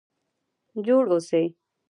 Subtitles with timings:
[0.85, 1.43] جوړ اوسئ؟